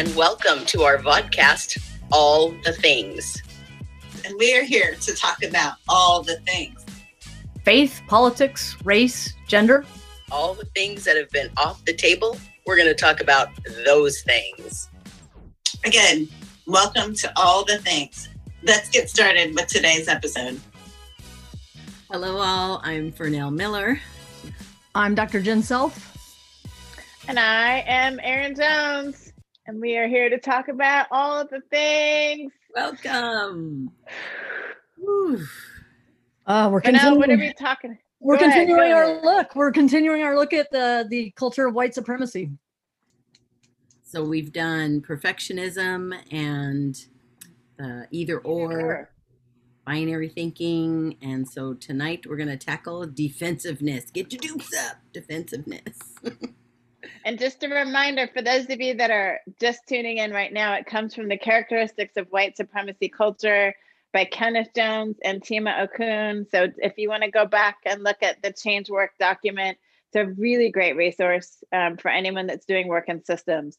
[0.00, 1.78] Hello, and welcome to our vodcast,
[2.10, 3.42] All the Things.
[4.24, 6.86] And we are here to talk about all the things
[7.64, 9.84] faith, politics, race, gender.
[10.32, 13.48] All the things that have been off the table, we're going to talk about
[13.84, 14.88] those things.
[15.84, 16.28] Again,
[16.66, 18.30] welcome to all the things.
[18.62, 20.58] Let's get started with today's episode.
[22.10, 22.80] Hello, all.
[22.84, 24.00] I'm Fernell Miller.
[24.94, 25.42] I'm Dr.
[25.42, 26.06] Jen Self.
[27.28, 29.29] And I am Erin Jones.
[29.70, 32.50] And we are here to talk about all of the things.
[32.74, 33.92] Welcome.
[36.44, 37.18] Uh, we're continuing.
[37.20, 37.96] what are we talking?
[38.18, 39.54] We're Go continuing ahead, our look.
[39.54, 42.50] We're continuing our look at the the culture of white supremacy.
[44.02, 46.98] So we've done perfectionism and
[47.80, 49.12] uh, either or,
[49.86, 54.10] binary thinking, and so tonight we're going to tackle defensiveness.
[54.10, 55.96] Get your dukes up, defensiveness.
[57.24, 60.74] and just a reminder for those of you that are just tuning in right now,
[60.74, 63.74] it comes from the characteristics of white supremacy culture
[64.12, 66.46] by Kenneth Jones and Tema Okun.
[66.50, 69.78] So if you want to go back and look at the change work document,
[70.12, 73.78] it's a really great resource um, for anyone that's doing work in systems.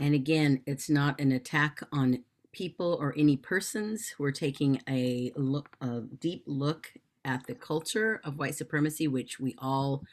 [0.00, 4.14] And again, it's not an attack on people or any persons.
[4.18, 6.92] We're taking a look, a deep look
[7.24, 10.04] at the culture of white supremacy, which we all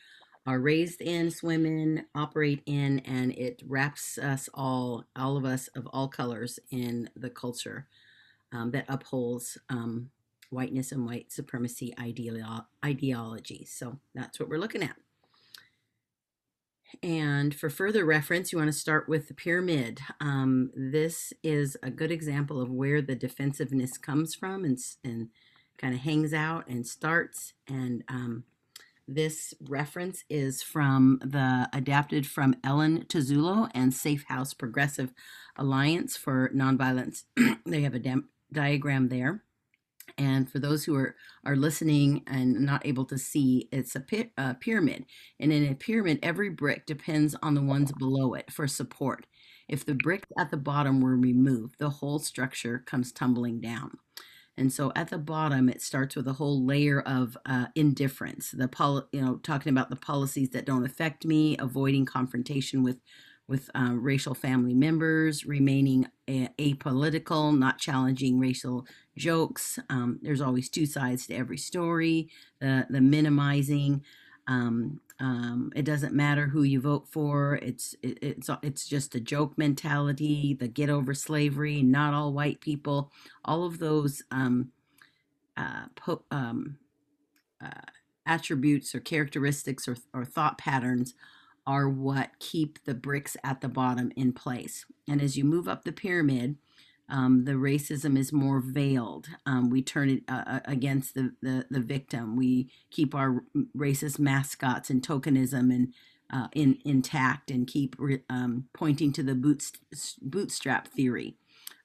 [0.45, 5.67] are raised in, swim in, operate in, and it wraps us all, all of us
[5.69, 7.87] of all colors, in the culture
[8.51, 10.09] um, that upholds um,
[10.49, 13.65] whiteness and white supremacy ideolo- ideology.
[13.65, 14.95] So that's what we're looking at.
[17.01, 20.01] And for further reference, you want to start with the pyramid.
[20.19, 25.29] Um, this is a good example of where the defensiveness comes from and, and
[25.77, 27.53] kind of hangs out and starts.
[27.67, 28.43] And um,
[29.15, 35.13] this reference is from the adapted from Ellen Tuzzolo and Safe House Progressive
[35.57, 37.23] Alliance for Nonviolence.
[37.65, 39.43] they have a diagram there.
[40.17, 44.03] And for those who are, are listening and not able to see, it's a,
[44.37, 45.05] a pyramid.
[45.39, 49.25] And in a pyramid, every brick depends on the ones below it for support.
[49.69, 53.97] If the bricks at the bottom were removed, the whole structure comes tumbling down.
[54.61, 58.51] And so at the bottom, it starts with a whole layer of uh, indifference.
[58.51, 62.99] The pol- you know, talking about the policies that don't affect me, avoiding confrontation with
[63.47, 68.85] with um, racial family members, remaining a- apolitical, not challenging racial
[69.17, 69.79] jokes.
[69.89, 72.29] Um, there's always two sides to every story.
[72.59, 74.03] The the minimizing.
[74.51, 77.59] Um, um, it doesn't matter who you vote for.
[77.61, 80.55] It's it, it's it's just a joke mentality.
[80.59, 81.81] The get over slavery.
[81.81, 83.11] Not all white people.
[83.45, 84.71] All of those um,
[85.55, 86.77] uh, po- um,
[87.63, 87.87] uh,
[88.25, 91.13] attributes or characteristics or, or thought patterns
[91.65, 94.85] are what keep the bricks at the bottom in place.
[95.07, 96.57] And as you move up the pyramid,
[97.11, 99.27] um, the racism is more veiled.
[99.45, 102.35] Um, we turn it uh, uh against the, the, the victim.
[102.35, 103.43] We keep our
[103.77, 105.93] racist mascots and tokenism and
[106.33, 107.95] uh, in, intact and keep
[108.29, 109.35] um, pointing to the
[110.21, 111.35] bootstrap theory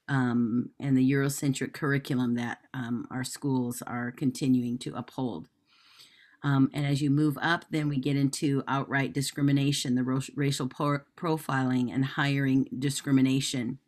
[0.08, 5.48] um, and the Eurocentric curriculum that um, our schools are continuing to uphold.
[6.42, 10.04] Um, and as you move up, then we get into outright discrimination, the
[10.36, 13.78] racial profiling and hiring discrimination,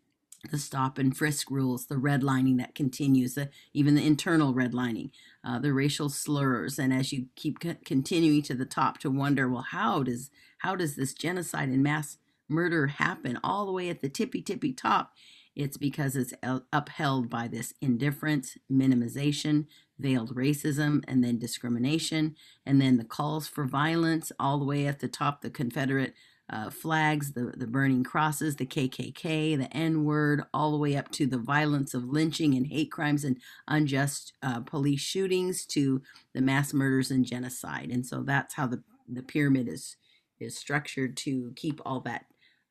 [0.51, 5.11] the stop and frisk rules, the redlining that continues, the, even the internal redlining,
[5.45, 6.79] uh, the racial slurs.
[6.79, 10.97] And as you keep continuing to the top to wonder, well, how does how does
[10.97, 12.19] this genocide and mass
[12.49, 15.13] murder happen all the way at the tippy tippy top?
[15.55, 16.33] It's because it's
[16.73, 19.67] upheld by this indifference, minimization,
[19.99, 25.01] veiled racism, and then discrimination, and then the calls for violence all the way at
[25.01, 26.15] the top, the Confederate
[26.51, 31.11] uh, flags, the, the burning crosses, the KKK, the N word, all the way up
[31.13, 36.03] to the violence of lynching and hate crimes and unjust uh, police shootings to
[36.35, 37.91] the mass murders and genocide.
[37.91, 39.97] And so that's how the, the pyramid is,
[40.41, 42.25] is structured to keep all that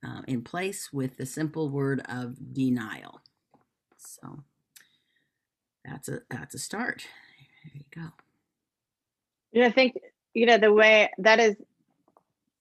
[0.06, 3.22] uh, in place with the simple word of denial.
[3.98, 4.44] So
[5.86, 7.06] that's a that's a start.
[7.64, 8.10] There you go.
[9.52, 9.98] You know, I think
[10.34, 11.56] you know the way that is.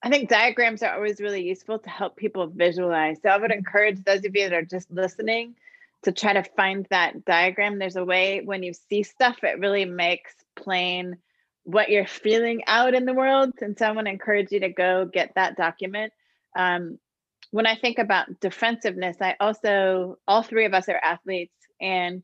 [0.03, 3.19] I think diagrams are always really useful to help people visualize.
[3.23, 5.57] So I would encourage those of you that are just listening
[6.03, 7.79] to try to find that diagram.
[7.79, 11.17] There's a way when you see stuff, it really makes plain
[11.65, 13.53] what you're feeling out in the world.
[13.61, 16.13] And so I want to encourage you to go get that document.
[16.57, 16.99] Um,
[17.51, 21.55] when I think about defensiveness, I also, all three of us are athletes.
[21.81, 22.23] And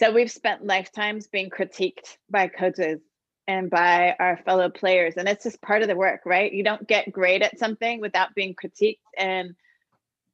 [0.00, 3.00] so we've spent lifetimes being critiqued by coaches.
[3.48, 5.14] And by our fellow players.
[5.16, 6.52] And it's just part of the work, right?
[6.52, 9.54] You don't get great at something without being critiqued and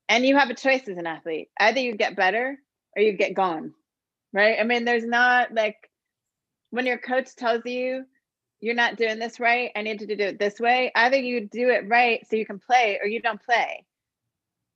[0.09, 1.49] and you have a choice as an athlete.
[1.59, 2.59] Either you get better
[2.97, 3.73] or you get gone.
[4.33, 4.59] Right?
[4.59, 5.91] I mean, there's not like
[6.71, 8.05] when your coach tells you
[8.61, 10.91] you're not doing this right, I need you to do it this way.
[10.95, 13.85] Either you do it right so you can play or you don't play.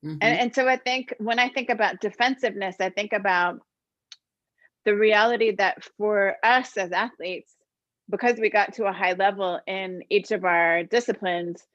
[0.04, 0.18] Mhm.
[0.20, 3.60] And, and so I think when I think about defensiveness, I think about
[4.84, 7.55] the reality that for us as athletes,
[8.08, 11.66] because we got to a high level in each of our disciplines,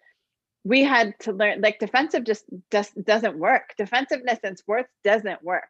[0.64, 3.74] we had to learn like defensive just just doesn't work.
[3.78, 5.70] Defensiveness in sports doesn't work.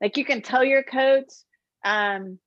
[0.00, 1.32] Like you can tell your coach,
[1.84, 2.38] um,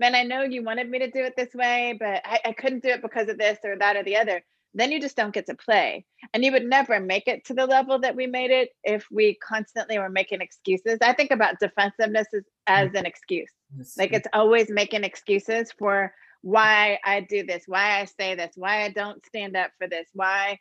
[0.00, 2.82] man, I know you wanted me to do it this way, but I, I couldn't
[2.82, 4.42] do it because of this or that or the other.
[4.74, 6.04] Then you just don't get to play.
[6.34, 9.36] And you would never make it to the level that we made it if we
[9.36, 10.98] constantly were making excuses.
[11.00, 13.50] I think about defensiveness as, as an excuse.
[13.96, 16.12] Like it's always making excuses for
[16.46, 20.06] why I do this, why I say this, why I don't stand up for this,
[20.14, 20.60] why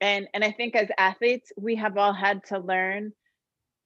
[0.00, 3.12] and and I think as athletes, we have all had to learn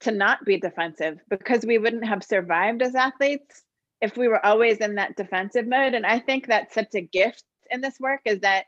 [0.03, 3.65] to not be defensive because we wouldn't have survived as athletes
[4.01, 5.95] if we were always in that defensive mode.
[5.95, 7.43] And I think that's such a gift
[7.73, 8.67] in this work is that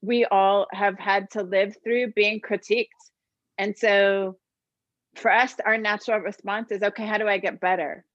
[0.00, 2.88] we all have had to live through being critiqued.
[3.58, 4.38] And so
[5.16, 8.06] for us, our natural response is okay, how do I get better?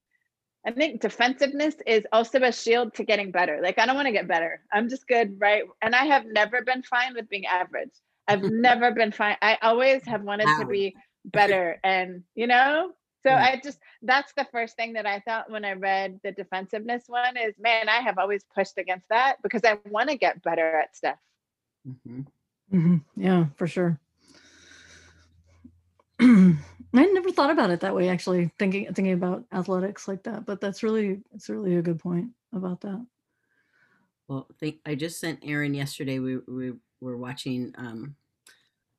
[0.64, 3.60] I think defensiveness is also a shield to getting better.
[3.62, 4.60] Like, I don't want to get better.
[4.72, 5.64] I'm just good, right?
[5.80, 7.90] And I have never been fine with being average.
[8.28, 9.36] I've never been fine.
[9.42, 10.94] I always have wanted to be
[11.24, 11.80] better.
[11.82, 12.92] And, you know,
[13.24, 13.36] so Yeah.
[13.38, 17.36] I just, that's the first thing that I thought when I read the defensiveness one
[17.36, 20.96] is, man, I have always pushed against that because I want to get better at
[20.96, 21.18] stuff.
[21.88, 22.26] Mhm.
[22.70, 23.98] hmm Yeah, for sure.
[26.94, 28.08] I never thought about it that way.
[28.08, 32.34] Actually, thinking thinking about athletics like that, but that's really it's really a good point
[32.52, 33.06] about that.
[34.28, 36.18] Well, think I just sent Erin yesterday.
[36.18, 38.16] We we were watching um,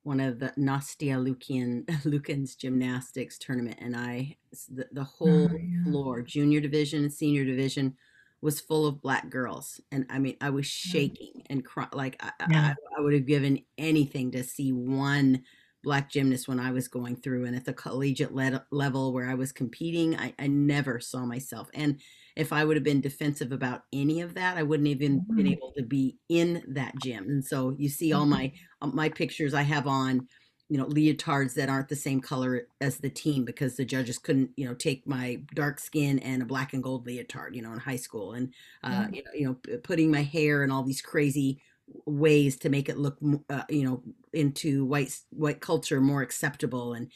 [0.02, 4.38] one of the Nastia Lukian Liukin's gymnastics tournament, and I
[4.68, 5.84] the, the whole Oh, yeah.
[5.84, 7.96] floor, junior division and senior division,
[8.42, 12.32] was full of black girls, and I mean, I was shaking and cry, like I,
[12.44, 12.70] Yeah.
[12.70, 15.44] I, I would have given anything to see one
[15.84, 19.34] black gymnast when I was going through, and at the collegiate le- level where I
[19.34, 22.00] was competing, I, I never saw myself, and
[22.36, 25.54] if I would have been defensive about any of that, I wouldn't even been Mhm.
[25.54, 27.28] able to be in that gym.
[27.30, 28.52] And so you see all my
[28.82, 30.28] uh, my pictures I have on,
[30.68, 34.50] you know, leotards that aren't the same color as the team because the judges couldn't,
[34.56, 37.78] you know, take my dark skin and a black and gold leotard, you know, in
[37.78, 41.60] high school, and uh, you know, you know, putting my hair and all these crazy
[42.06, 43.18] ways to make it look,
[43.50, 44.02] uh, you know,
[44.32, 47.10] into white white culture more acceptable and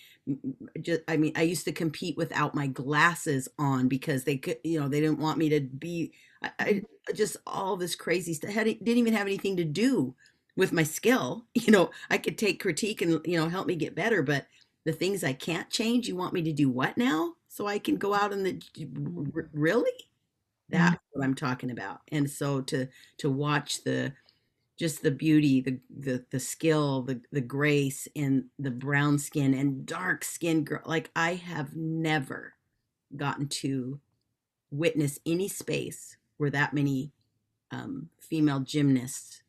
[0.80, 4.78] just i mean i used to compete without my glasses on because they could you
[4.78, 6.12] know they didn't want me to be
[6.42, 6.82] i, I
[7.14, 10.14] just all this crazy stuff had, didn't even have anything to do
[10.56, 11.46] with my skill.
[11.54, 14.46] You know i could take critique and you know help me get better but
[14.84, 17.34] the things i can't change you want me to do what now?
[17.48, 18.60] So i can go out in the
[19.52, 19.92] really?
[20.70, 22.00] That's what i'm talking about.
[22.12, 22.88] And so to
[23.18, 24.12] to watch the
[24.78, 29.86] just the beauty, the the the skill, the the grace in the brown skin and
[29.86, 30.82] dark skin girl.
[30.86, 32.54] Like I have never
[33.16, 34.00] gotten to
[34.70, 37.12] witness any space where that many
[37.72, 39.42] um, female gymnasts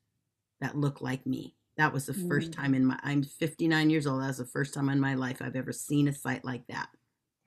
[0.62, 1.56] that look like me.
[1.78, 2.56] That was the first Mm.
[2.56, 3.00] time in my.
[3.04, 4.22] I'm 59 years old.
[4.22, 6.90] That was the first time in my life I've ever seen a sight like that,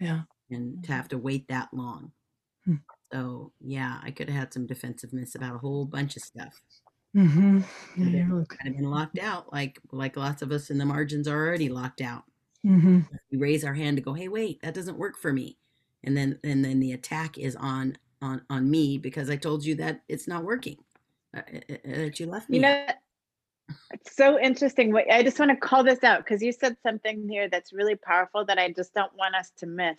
[0.00, 0.22] Yeah.
[0.50, 2.12] and to have to wait that long.
[2.64, 2.76] Hmm.
[3.12, 6.62] So yeah, I could have had some defensiveness about a whole bunch of stuff.
[7.14, 7.60] Hmm
[7.96, 11.46] Yeah, kind of been locked out, like like lots of us in the margins are
[11.46, 12.24] already locked out.
[12.64, 13.00] hmm
[13.30, 15.58] We raise our hand to go, hey, wait, that doesn't work for me,
[16.04, 19.74] and then and then the attack is on on on me because I told you
[19.76, 20.78] that it's not working,
[21.36, 22.58] uh, uh, uh, that you left me.
[22.58, 22.86] You know,
[23.92, 24.92] it's so interesting.
[24.92, 27.96] What I just want to call this out because you said something here that's really
[27.96, 29.98] powerful that I just don't want us to miss.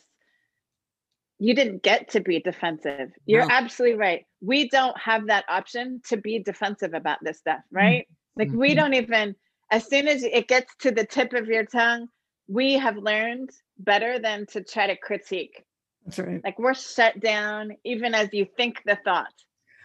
[1.44, 3.12] You didn't get to be defensive.
[3.26, 3.50] You're No.
[3.50, 4.26] absolutely right.
[4.40, 8.08] We don't have that option to be defensive about this stuff, right?
[8.38, 8.76] Like we Mhm.
[8.78, 9.36] don't even.
[9.70, 12.08] As soon as it gets to the tip of your tongue,
[12.48, 15.66] we have learned better than to try to critique.
[16.06, 16.42] That's right.
[16.46, 19.34] Like we're shut down even as you think the thought.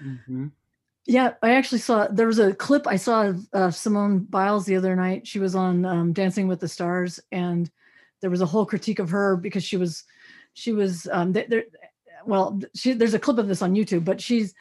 [0.00, 0.52] Mhm.
[1.06, 4.76] Yeah, I actually saw there was a clip I saw of uh, Simone Biles the
[4.76, 5.26] other night.
[5.26, 7.68] She was on um, Dancing with the Stars, and
[8.20, 10.04] there was a whole critique of her because she was,
[10.54, 11.64] she was, um, th- there,
[12.26, 14.54] well, she there's a clip of this on YouTube, but she's,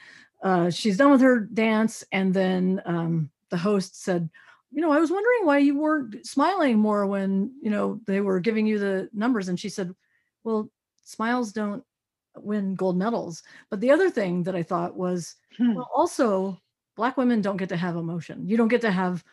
[0.44, 4.30] uh, she's done with her dance, and then um, the host said,
[4.72, 8.40] you know, I was wondering why you weren't smiling more when you know they were
[8.40, 9.94] giving you the numbers, and she said,
[10.44, 10.70] well,
[11.04, 11.84] smiles don't
[12.36, 13.42] win gold medals.
[13.72, 15.74] But the other thing that I thought was Hmm.
[15.74, 16.62] well, also,
[16.96, 18.48] black women don't get to have emotion.
[18.48, 19.24] You don't get to have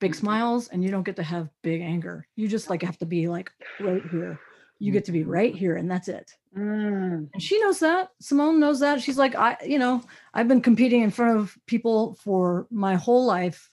[0.00, 0.16] big Mhm.
[0.16, 2.26] smiles and you don't get to have big anger.
[2.36, 4.38] You just like have to be like right here.
[4.78, 6.32] You get to be right here and that's it.
[6.56, 7.28] Mm.
[7.32, 8.10] And she knows that.
[8.20, 9.00] Simone knows that.
[9.00, 10.02] She's like, I, you know,
[10.34, 13.70] I've been competing in front of people for my whole life.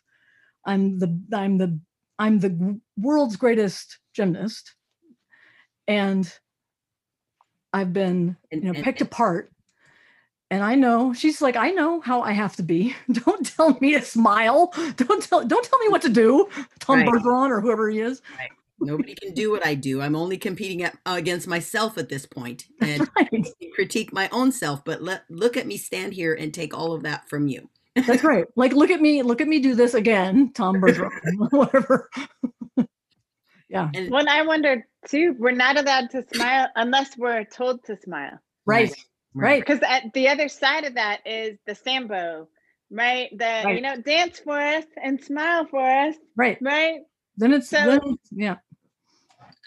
[0.66, 1.80] I'm the, I'm the,
[2.20, 4.76] I'm the world's greatest gymnast.
[5.88, 6.32] And
[7.74, 9.52] I've been, you know, picked apart.
[10.52, 12.96] And I know she's like, I know how I have to be.
[13.12, 14.72] Don't tell me to smile.
[14.98, 16.48] Don't tell, don't tell me what to do.
[16.80, 17.08] Tom Right.
[17.10, 18.22] Bergeron or whoever he is.
[18.86, 20.02] Nobody can do what I do.
[20.02, 23.48] I'm only competing at, against myself at this point and Right.
[23.76, 24.84] critique my own self.
[24.86, 27.70] But let look at me stand here and take all of that from you.
[27.96, 28.46] That's right.
[28.56, 31.10] Like, look at me, look at me do this again, Tom Bergeron,
[31.52, 32.10] whatever.
[33.70, 33.90] yeah.
[33.94, 35.36] And Well, I wonder too.
[35.38, 38.40] We're not allowed to smile unless we're told to smile.
[38.66, 38.94] Right.
[39.34, 39.62] Right.
[39.66, 42.48] Because at the other side of that is the sambo,
[42.92, 43.30] right?
[43.32, 43.76] The Right.
[43.76, 46.58] you know dance for us and smile for us, Right.
[46.62, 47.02] right?
[47.38, 48.56] Then it's So- then it's- yeah.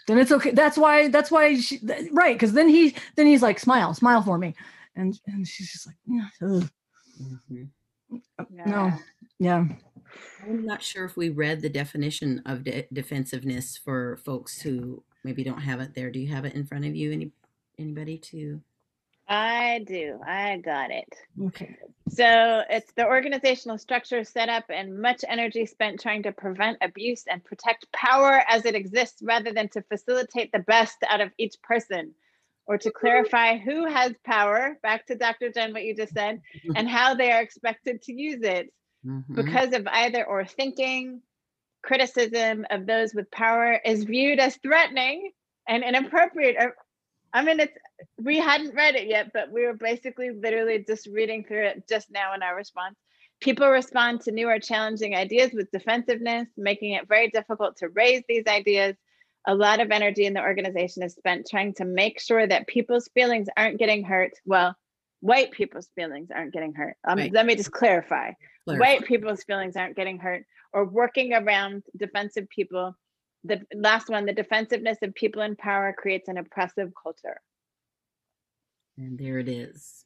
[0.06, 0.52] Then it's okay.
[0.52, 1.08] That's why.
[1.08, 1.56] That's why.
[1.58, 2.34] She, th- right.
[2.34, 4.54] Because then he then he's like, smile, smile for me,
[4.94, 6.70] and and she's just like, yeah, ugh,
[7.50, 7.68] Mhm.
[8.50, 8.92] no,
[9.38, 9.64] yeah.
[10.44, 15.42] I'm not sure if we read the definition of de- defensiveness for folks who maybe
[15.42, 16.10] don't have it there.
[16.10, 17.10] Do you have it in front of you?
[17.12, 17.32] Any
[17.78, 18.60] anybody to?
[19.28, 20.20] I do.
[20.24, 21.08] I got it.
[21.46, 21.76] Okay.
[22.08, 27.24] So it's the organizational structure set up and much energy spent trying to prevent abuse
[27.28, 31.60] and protect power as it exists rather than to facilitate the best out of each
[31.62, 32.14] person
[32.68, 35.50] or to clarify who has power, back to Dr.
[35.50, 36.40] Jen, what you just said,
[36.76, 38.72] and how they are expected to use it
[39.04, 39.34] Mhm.
[39.34, 41.22] because of either or thinking,
[41.82, 45.30] criticism of those with power is viewed as threatening
[45.68, 46.56] and inappropriate.
[46.58, 46.76] or-
[47.32, 47.76] I mean, it's
[48.18, 52.10] we hadn't read it yet, but we were basically literally just reading through it just
[52.10, 52.96] now in our response.
[53.40, 58.22] People respond to new or challenging ideas with defensiveness, making it very difficult to raise
[58.28, 58.96] these ideas.
[59.46, 63.08] A lot of energy in the organization is spent trying to make sure that people's
[63.14, 64.32] feelings aren't getting hurt.
[64.44, 64.74] Well,
[65.20, 66.96] white people's feelings aren't getting hurt.
[67.06, 67.32] Um, Right.
[67.32, 68.32] Let me just clarify
[68.64, 68.84] Clarify.
[68.84, 72.96] white people's feelings aren't getting hurt or working around defensive people.
[73.44, 77.40] The last one, the defensiveness of people in power creates an oppressive culture.
[78.98, 80.04] And there it is.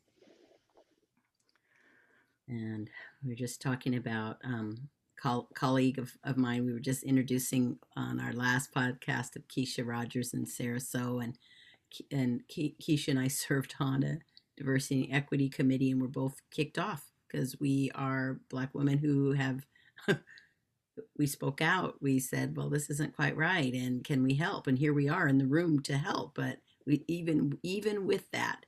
[2.49, 2.91] And
[3.23, 4.89] we were just talking about um,
[5.21, 6.65] col- colleague of, of mine.
[6.65, 11.39] We were just introducing on our last podcast of Keisha Rogers and Sarah So, and
[12.13, 14.19] and Ke- Keisha and I served on a
[14.57, 19.33] diversity and equity committee, and we're both kicked off because we are Black women who
[19.33, 19.67] have.
[21.19, 21.97] we spoke out.
[22.01, 25.29] We said, "Well, this isn't quite right, and can we help?" And here we are
[25.29, 26.35] in the room to help.
[26.35, 28.67] But we even even with that,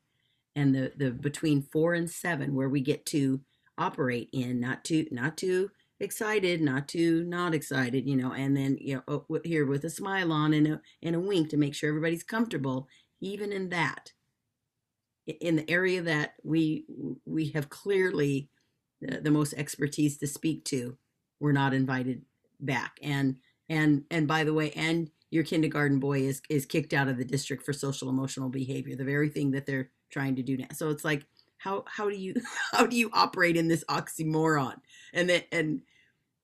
[0.56, 3.40] and the the between four and seven where we get to
[3.78, 8.76] operate in not too not too excited not too not excited you know and then
[8.80, 11.75] you know oh, here with a smile on and a and a wink to make
[11.75, 12.88] sure everybody's comfortable
[13.21, 14.12] even in that
[15.40, 16.85] in the area that we
[17.25, 18.49] we have clearly
[19.00, 20.97] the, the most expertise to speak to
[21.42, 22.23] we're not invited
[22.61, 22.99] back.
[23.02, 23.37] And
[23.68, 27.24] and and by the way and your kindergarten boy is is kicked out of the
[27.24, 30.66] district for social emotional behavior the very thing that they're trying to do now.
[30.72, 31.26] So it's like
[31.58, 32.34] how how do you
[32.72, 34.76] how do you operate in this oxymoron?
[35.12, 35.82] And then and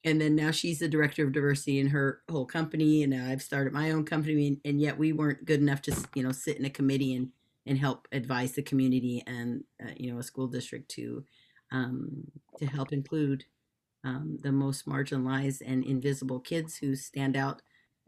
[0.04, 3.72] and then now she's the director of diversity in her whole company and i've started
[3.72, 6.64] my own company and, and yet we weren't good enough to you know sit in
[6.64, 7.30] a committee and
[7.66, 11.24] and help advise the community and uh, you know a school district to
[11.72, 12.24] um,
[12.58, 13.44] to help include
[14.04, 17.60] um, the most marginalized and invisible kids who stand out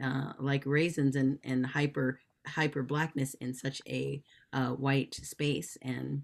[0.02, 6.23] uh, like raisins and and hyper hyper blackness in such a uh, white space and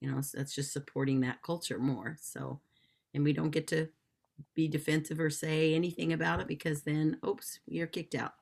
[0.00, 2.16] you know that's just supporting that culture more.
[2.20, 2.60] So
[3.14, 3.88] and we don't get to
[4.54, 8.32] be defensive or say anything about it because then oops you're kicked out.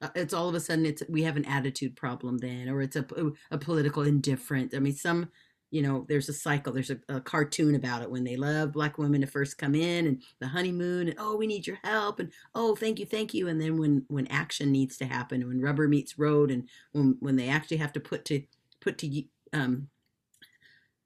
[0.00, 2.96] Uh, it's all of a sudden it's we have an attitude problem then or it's
[2.96, 3.06] a,
[3.50, 4.74] a political indifference.
[4.74, 5.28] I mean some
[5.70, 8.98] you know there's a cycle there's a, a cartoon about it when they love black
[8.98, 12.30] women to first come in and the honeymoon and oh we need your help and
[12.54, 15.88] oh thank you thank you and then when when action needs to happen when rubber
[15.88, 18.42] meets road and when when they actually have to put to
[18.80, 19.88] put to um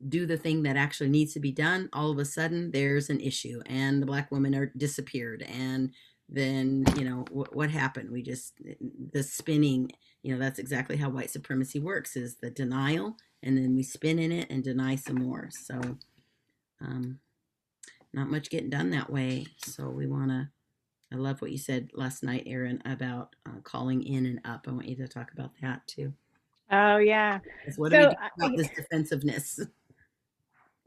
[0.09, 3.21] do the thing that actually needs to be done all of a sudden there's an
[3.21, 5.91] issue and the black women are disappeared and
[6.31, 8.11] then you know what, what happened?
[8.11, 8.55] We just
[9.13, 9.91] the spinning
[10.23, 14.19] you know that's exactly how white supremacy works is the denial and then we spin
[14.19, 15.49] in it and deny some more.
[15.51, 15.81] So
[16.81, 17.19] um
[18.13, 19.47] not much getting done that way.
[19.59, 20.49] So we want to
[21.13, 24.67] i love what you said last night erin about uh, calling in and up.
[24.69, 26.13] I want you to talk about that too.
[26.71, 27.41] Oh yeah.
[27.77, 29.61] What do we do I- about this defensiveness?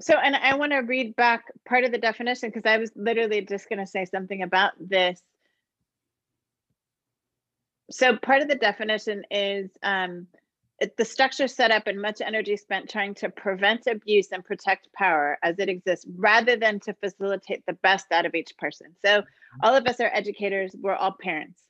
[0.02, 3.42] So, and I want to read back part of the definition because I was literally
[3.46, 5.22] just going to say something about this.
[7.92, 10.28] So, part of the definition is um,
[10.80, 14.92] it, the structure set up and much energy spent trying to prevent abuse and protect
[14.94, 18.88] power as it exists rather than to facilitate the best out of each person.
[19.06, 19.24] So,
[19.62, 21.62] all of us are educators, we're all parents.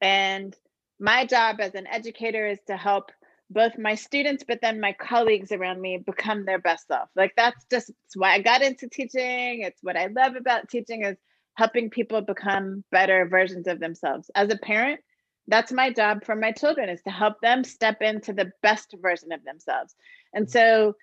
[0.00, 0.56] And
[1.00, 3.10] my job as an educator is to help
[3.50, 7.64] both my students but then my colleagues around me become their best self like that's
[7.70, 11.16] just why i got into teaching it's what i love about teaching is
[11.54, 14.98] helping people become better versions of themselves as a parent
[15.48, 19.32] that's my job for my children is to help them step into the best version
[19.32, 19.94] of themselves.
[20.32, 20.50] And mm.
[20.50, 20.94] so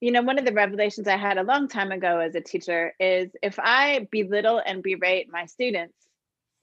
[0.00, 2.92] you know one of the revelations i had a long time ago as a teacher
[3.00, 5.96] is if i belittle and berate my students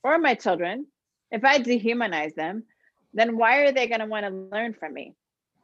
[0.04, 0.86] or my children
[1.32, 2.64] if i dehumanize them
[3.14, 5.14] then why are they going to want to learn from me?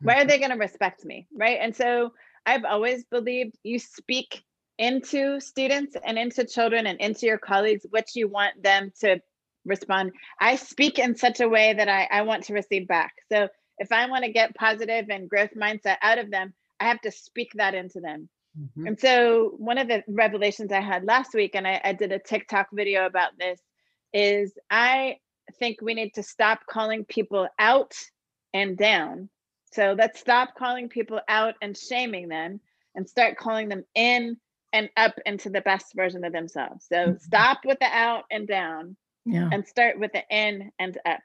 [0.02, 0.28] Why are mm-hmm.
[0.28, 1.60] they going to respect me right?
[1.62, 2.14] And so
[2.46, 4.44] i've always believed you speak
[4.80, 9.20] into students and into children and into your colleagues what you want them to
[9.68, 13.48] respond i speak in such a way that i, I want to receive back so
[13.78, 17.12] if i want to get positive and growth mindset out of them i have to
[17.12, 18.88] speak that into them mm-hmm.
[18.88, 22.20] and so one of the revelations i had last week and I, I did a
[22.20, 23.60] tiktok video about this
[24.14, 25.18] is i
[25.60, 27.94] think we need to stop calling people out
[28.54, 29.30] and down
[29.72, 32.62] so let's stop calling people out and shaming them
[32.96, 34.38] and start calling them in
[34.74, 36.86] and up into the best version of themselves.
[36.90, 37.18] So mm-hmm.
[37.18, 38.98] stop with the out and down
[39.28, 39.50] yeah.
[39.52, 41.22] and start with the in and up.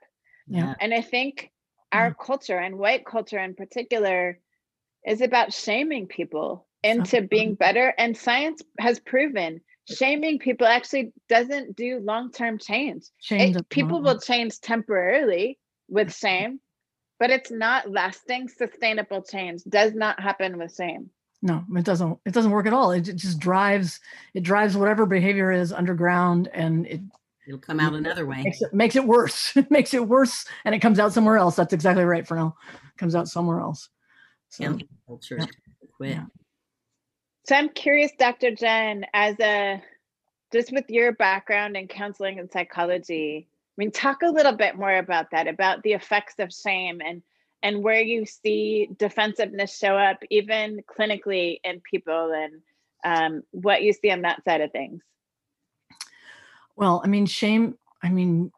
[0.47, 0.75] Yeah.
[0.81, 1.51] And I think
[1.93, 2.25] our yeah.
[2.25, 4.39] culture and white culture in particular
[5.07, 7.95] is about shaming people into being better.
[7.97, 13.05] And science has proven shaming people actually doesn't do long-term change.
[13.31, 16.61] It, people will change temporarily with shame,
[17.19, 21.11] but it's not lasting sustainable change does not happen with shame
[21.43, 24.01] no it doesn't it doesn't work at all it just drives
[24.33, 27.01] it drives whatever behavior is underground and it
[27.47, 30.81] it'll come out another way makes it, makes it worse makes it worse and it
[30.81, 32.55] comes out somewhere else that's exactly right for now
[32.97, 33.89] comes out somewhere else
[34.49, 35.47] so culture yeah.
[35.97, 36.25] quit yeah.
[37.47, 39.83] so i'm curious dr jen as a
[40.53, 44.99] just with your background in counseling and psychology I mean, talk a little bit more
[44.99, 47.23] about that, about the effects of shame and
[47.65, 52.61] and where you see defensiveness show up, even clinically in people, and
[53.05, 55.01] um, what you see on that side of things.
[56.83, 57.79] Well, I mean, shame.
[58.03, 58.51] I mean,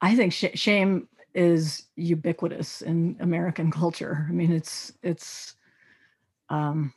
[0.00, 4.26] I think sh- shame is ubiquitous in American culture.
[4.26, 5.54] I mean, it's it's.
[6.48, 6.94] Um,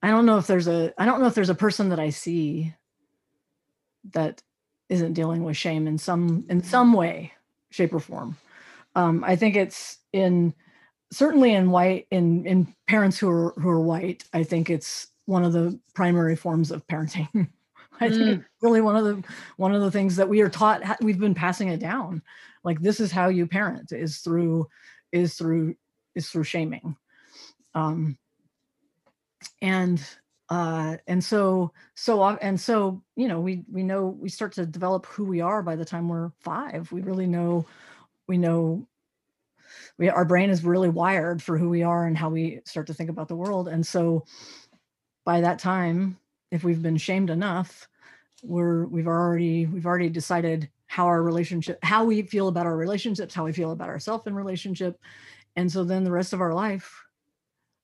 [0.00, 2.10] I don't know if there's a I don't know if there's a person that I
[2.10, 2.72] see
[4.12, 4.42] that
[4.88, 7.32] isn't dealing with shame in some in some way
[7.70, 8.36] shape or form
[8.94, 10.54] um, i think it's in
[11.10, 15.44] certainly in white in in parents who are who are white i think it's one
[15.44, 17.48] of the primary forms of parenting
[18.00, 18.34] i think mm.
[18.34, 19.22] it's really one of the
[19.56, 22.22] one of the things that we are taught we've been passing it down.
[22.64, 24.68] Like this is how you parent is through
[25.12, 25.76] is through
[26.14, 26.96] is through shaming.
[27.74, 28.18] Um
[29.60, 30.02] and
[30.50, 35.06] uh, and so so and so you know we we know we start to develop
[35.06, 36.90] who we are by the time we're five.
[36.92, 37.66] We really know
[38.28, 38.86] we know
[39.98, 42.94] we our brain is really wired for who we are and how we start to
[42.94, 43.68] think about the world.
[43.68, 44.24] And so
[45.24, 46.18] by that time
[46.54, 47.88] if we've been shamed enough
[48.42, 53.34] we're we've already we've already decided how our relationship how we feel about our relationships
[53.34, 54.98] how we feel about ourselves in relationship
[55.56, 57.04] and so then the rest of our life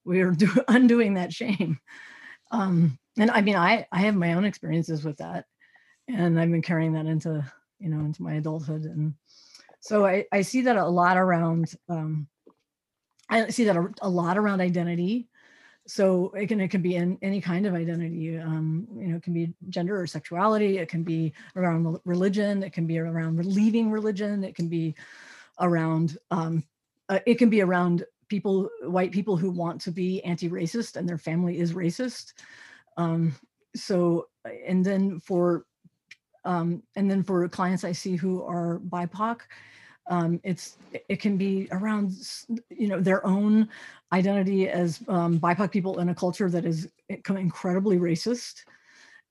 [0.05, 1.79] we are do, undoing that shame
[2.51, 5.47] um, and I mean, I I have my own experiences with that,
[6.09, 7.45] and I've been carrying that into
[7.79, 9.15] you know into my adulthood, and
[9.81, 11.75] so I I see that a lot around.
[11.89, 12.29] Um,
[13.29, 15.29] I see that a, a lot around identity.
[15.91, 18.39] So it can it can be in any kind of identity.
[18.39, 20.79] Um, you know, it can be gender or sexuality.
[20.79, 22.63] It can be around religion.
[22.63, 24.45] It can be around leaving religion.
[24.45, 24.95] It can be
[25.59, 26.17] around.
[26.31, 26.63] Um,
[27.09, 31.19] uh, it can be around people, white people who want to be anti-racist and their
[31.19, 32.35] family is racist.
[32.97, 33.35] Um,
[33.75, 34.29] so,
[34.65, 35.65] and then for,
[36.45, 39.41] um, and then for clients I see who are BIPOC,
[40.09, 40.77] um, it's
[41.09, 42.13] it can be around
[42.71, 43.69] you know their own
[44.13, 48.65] identity as um, BIPOC people in a culture that is incredibly racist,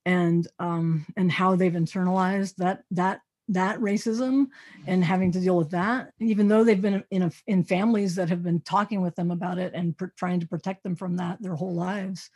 [0.06, 4.48] and um, and how they've internalized that that that racism
[4.86, 8.30] and having to deal with that even though they've been in a, in families that
[8.30, 11.56] have been talking with them about it and trying to protect them from that their
[11.56, 12.30] whole lives.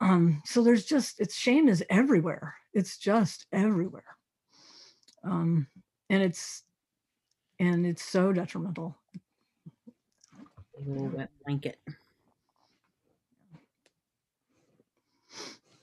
[0.00, 2.54] Um so there's just it's shame is everywhere.
[2.72, 4.16] It's just everywhere.
[5.24, 5.66] Um
[6.08, 6.62] and it's
[7.58, 8.96] and it's so detrimental
[10.76, 11.78] wet blanket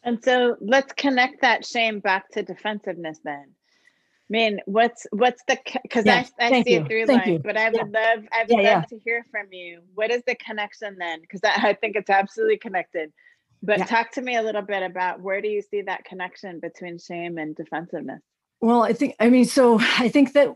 [0.04, 3.46] And so let's connect that shame back to defensiveness then.
[4.30, 7.30] I mean, what's what's the because Yes, I, I see you, a through thank line,
[7.34, 7.44] you.
[7.44, 7.84] but I Yeah.
[7.84, 8.86] would love I would Yeah, love yeah.
[8.90, 9.82] to hear from you.
[9.94, 11.22] What is the connection then?
[11.22, 13.14] Because I, I think it's absolutely connected.
[13.62, 13.86] But Yeah.
[13.86, 17.38] talk to me a little bit about where do you see that connection between shame
[17.38, 18.22] and defensiveness?
[18.62, 20.56] Well, I think I mean so I think that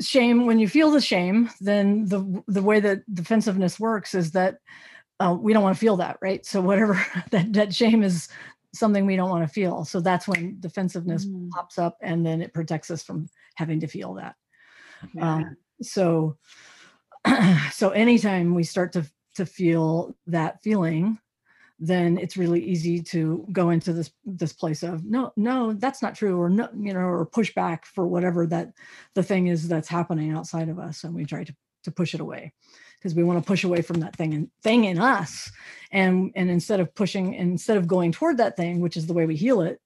[0.00, 4.58] shame when you feel the shame, then the the way that defensiveness works is that
[5.20, 6.44] uh, we don't want to feel that, right?
[6.44, 8.28] So whatever that that shame is
[8.74, 9.84] something we don't want to feel.
[9.84, 11.50] So that's when defensiveness Mm.
[11.50, 14.34] pops up, and then it protects us from having to feel that.
[15.14, 15.34] Yeah.
[15.34, 16.36] Um, so
[17.72, 19.06] so anytime we start to
[19.36, 21.18] to feel that feeling
[21.78, 26.14] then it's really easy to go into this this place of no no that's not
[26.14, 28.72] true or no you know or push back for whatever that
[29.14, 32.20] the thing is that's happening outside of us and we try to to push it
[32.20, 32.52] away
[32.98, 35.50] because we want to push away from that thing and thing in us
[35.92, 39.26] and and instead of pushing instead of going toward that thing which is the way
[39.26, 39.80] we heal it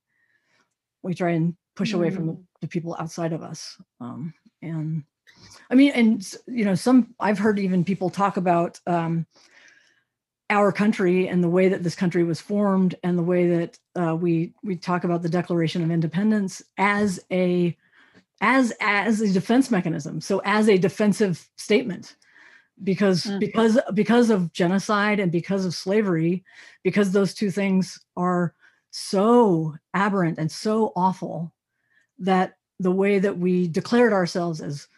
[1.02, 5.02] we try and push away from the, the people outside of us um and
[5.70, 9.26] i mean and you know some i've heard even people talk about um
[10.50, 14.14] our country and the way that this country was formed and the way that uh,
[14.14, 17.76] we we talk about the declaration of independence as a
[18.40, 22.16] as as a defense mechanism so as a defensive statement
[22.82, 23.40] because Mhm.
[23.40, 26.44] because because of genocide and because of slavery
[26.82, 28.54] because those two things are
[28.90, 31.52] so aberrant and so awful
[32.18, 34.88] that the way that we declared ourselves as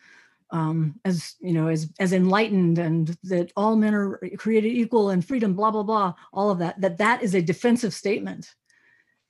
[0.53, 5.25] um, as you know as as enlightened and that all men are created equal and
[5.25, 8.55] freedom blah blah blah all of that that that is a defensive statement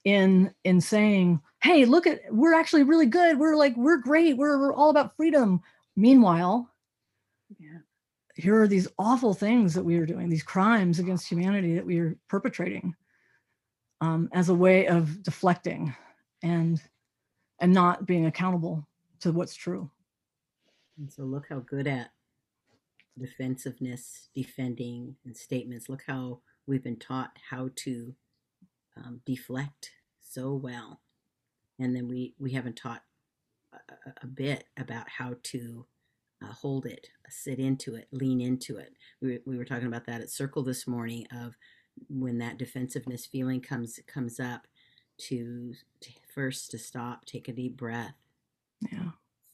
[0.04, 3.38] in in saying hey look at we're actually really good.
[3.38, 4.36] We're like we're great.
[4.36, 5.60] We're, we're all about freedom.
[5.96, 6.68] Meanwhile
[7.58, 7.78] Yeah.
[8.34, 12.00] here are these awful things that we are doing these crimes against humanity that we
[12.00, 12.96] are perpetrating
[14.00, 15.94] um, as a way of deflecting
[16.42, 16.82] and
[17.60, 18.84] and not being accountable
[19.20, 19.88] to what's true
[20.98, 22.12] And so look how good at
[23.18, 25.88] defensiveness, defending, and statements.
[25.88, 28.14] Look how we've been taught how to
[28.96, 31.00] um, deflect so well,
[31.78, 33.02] and then we we haven't taught
[33.74, 33.78] a,
[34.22, 35.86] a- bit about how to
[36.42, 38.94] uh, hold it, sit into it, lean into it.
[39.22, 41.54] We, we were talking about that at Circle this morning of
[42.08, 44.66] when that defensiveness feeling comes comes up
[45.18, 48.14] to, to first to stop, take a deep breath,
[48.92, 49.10] yeah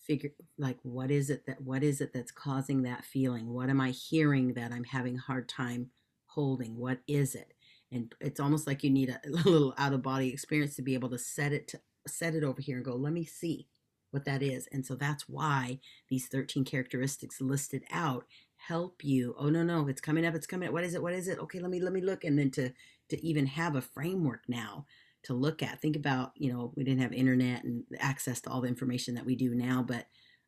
[0.08, 3.52] figure like what is it that what is it that's causing that feeling?
[3.52, 5.90] What am i hearing that i'm having a hard time
[6.26, 6.76] holding?
[6.76, 7.52] What is it?
[7.92, 10.94] And it's almost like you need a, a little out of body experience to be
[10.94, 13.68] able to set it to set it over here and go let me see
[14.10, 14.66] what that is.
[14.72, 18.24] And so that's why these 13 characteristics listed out
[18.56, 20.74] help you oh no no it's coming up it's coming up.
[20.74, 21.02] What is it?
[21.02, 21.38] What is it?
[21.38, 22.24] Okay let me let me look.
[22.24, 22.72] And then to
[23.10, 24.86] to even have a framework now
[25.24, 25.80] to look at.
[25.80, 29.26] Think about, you know, we didn't have internet and access to all the information that
[29.26, 30.06] we do now, but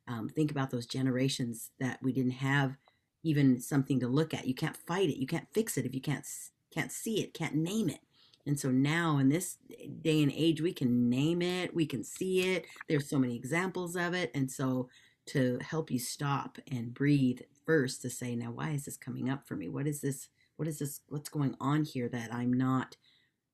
[0.08, 2.76] um, think about those generations that we didn't have
[3.22, 4.46] even something to look at.
[4.46, 5.20] You can't fight it.
[5.20, 6.26] You can't fix it if you can't
[6.72, 8.00] can't see it, can't name it.
[8.46, 9.58] And so now in this
[10.02, 12.64] day and age, we can name it, we can see it.
[12.88, 14.88] There's so many examples of it, and so
[15.26, 19.46] to help you stop and breathe first to say, now why is this coming up
[19.46, 19.68] for me?
[19.68, 20.28] What is this?
[20.56, 21.00] What is this?
[21.08, 22.96] What's going on here that I'm not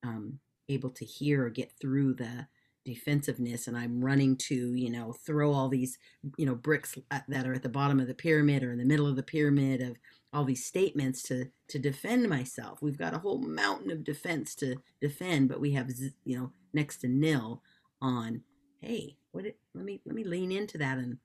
[0.03, 2.47] um, able to hear or get through the
[2.85, 5.97] defensiveness and i'm running to you know throw all these
[6.37, 9.07] you know bricks that are at the bottom of the pyramid or in the middle
[9.07, 9.97] of the pyramid of
[10.33, 12.81] all these statements to to defend myself.
[12.81, 15.89] We've got a whole mountain of defense to defend but we have
[16.25, 17.61] you know next to nil
[18.01, 18.43] on
[18.81, 21.17] hey what it, let me let me lean into that and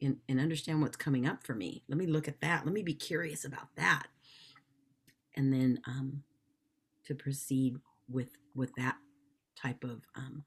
[0.00, 1.84] and, and understand what's coming up for me.
[1.88, 2.64] Let me look at that.
[2.64, 4.08] Let me be curious about that.
[5.36, 6.22] And then um
[7.04, 7.76] to proceed
[8.08, 8.96] with with that
[9.56, 10.44] type of um,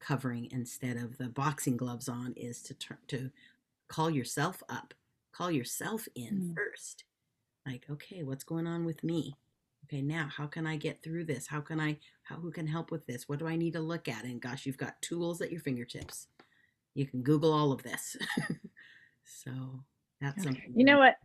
[0.00, 3.30] covering instead of the boxing gloves on is to turn to
[3.88, 4.94] call yourself up
[5.32, 6.54] call yourself in Mm.
[6.54, 7.04] first.
[7.66, 9.36] Like okay what's going on with me?
[9.84, 11.46] Okay now how can i get through this?
[11.46, 13.28] How can i how who can help with this?
[13.28, 14.24] What do i need to look at?
[14.24, 16.28] And gosh you've got tools at your fingertips.
[16.94, 18.16] You can google all of this.
[19.28, 19.50] So
[20.20, 21.16] that's something You know what?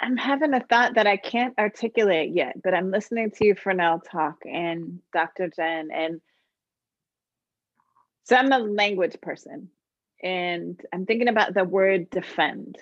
[0.00, 4.02] I'm having a thought that I can't articulate yet, but I'm listening to you, Fernell,
[4.10, 5.48] talk and Dr.
[5.54, 5.90] Jen.
[5.92, 6.20] And
[8.24, 9.70] so I'm a language person
[10.22, 12.78] and I'm thinking about the word defend.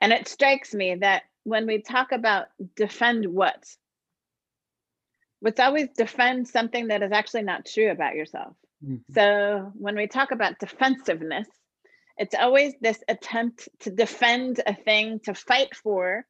[0.00, 3.64] And it strikes me that when we talk about defend what,
[5.42, 8.56] it's always defend something that is actually not true about yourself.
[8.84, 9.02] Mhm.
[9.12, 11.48] So when we talk about defensiveness,
[12.20, 16.26] it's always this attempt to defend a thing, to fight for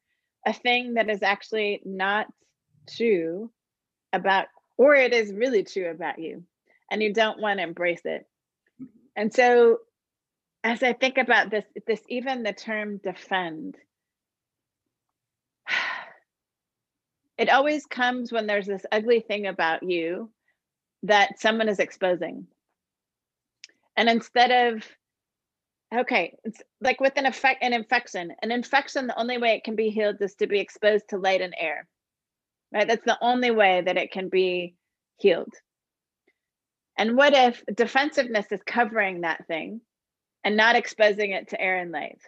[0.47, 2.27] a thing that is actually not
[2.95, 3.51] true
[4.13, 6.45] about or it is really true about you
[6.89, 8.25] and you don't want to embrace it.
[9.17, 9.79] And so
[10.63, 13.75] as I think about this, this even the term defend,
[17.37, 20.31] it always comes when there's this ugly thing about you
[21.03, 22.47] that someone is exposing.
[23.97, 24.87] And instead of,
[25.93, 29.75] okay, it's like with an effect, an infection, an infection, the only way it can
[29.75, 31.87] be healed is to be exposed to light and air,
[32.73, 32.87] right?
[32.87, 34.75] That's the only way that it can be
[35.17, 35.53] healed.
[36.97, 39.81] And what if defensiveness is covering that thing
[40.43, 42.19] and not exposing it to air and light?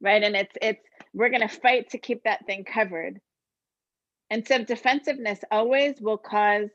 [0.00, 0.22] Right.
[0.22, 3.20] And it's, it's, we're going to fight to keep that thing covered.
[4.30, 6.68] And so defensiveness always will cause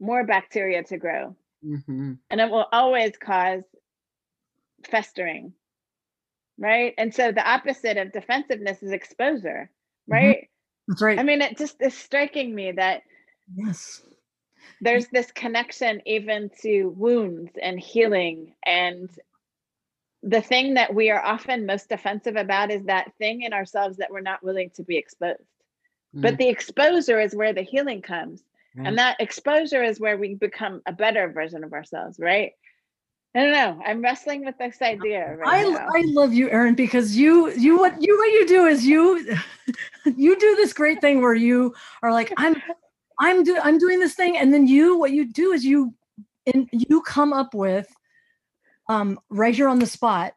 [0.00, 1.34] more bacteria to grow.
[1.64, 2.12] Mm-hmm.
[2.30, 3.64] And it will always cause
[4.84, 5.52] festering.
[6.58, 6.94] Right.
[6.98, 9.70] And so the opposite of defensiveness is exposure.
[10.10, 10.12] Mm-hmm.
[10.12, 10.48] Right.
[10.88, 11.18] That's right.
[11.18, 13.02] I mean, it just is striking me that
[13.54, 14.02] yes.
[14.80, 19.10] there's this connection even to wounds and healing and
[20.22, 24.10] the thing that we are often most defensive about is that thing in ourselves that
[24.10, 25.38] we're not willing to be exposed
[26.14, 26.22] mm.
[26.22, 28.42] but the exposure is where the healing comes
[28.76, 28.88] Right.
[28.88, 28.98] and mm.
[28.98, 32.52] that exposure is where we become a better version of ourselves right
[33.34, 35.86] i don't know i'm wrestling with this idea right I, now.
[35.94, 39.36] I love you, Erin, because you you what you what you do is you
[40.16, 42.56] you do this great thing where you are like I'm
[43.20, 45.94] I'm do I'm doing this thing, and then you what you do is you
[46.52, 47.88] and you come up with
[48.88, 50.34] um right here on the spot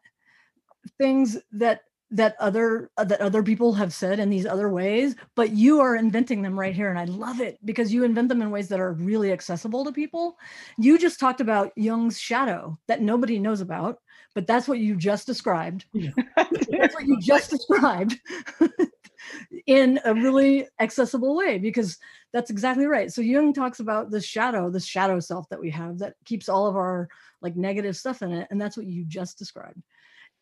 [0.97, 5.51] things that that other uh, that other people have said in these other ways but
[5.51, 8.51] you are inventing them right here and i love it because you invent them in
[8.51, 10.37] ways that are really accessible to people.
[10.77, 13.99] You just talked about jung's shadow that nobody knows about
[14.33, 15.85] but that's what you just described.
[15.93, 18.17] That's what you just described
[19.67, 21.97] in a really accessible way because
[22.31, 23.11] that's exactly right.
[23.11, 26.65] So jung talks about the shadow the shadow self that we have that keeps all
[26.65, 27.09] of our
[27.41, 29.83] like negative stuff in it and that's what you just described.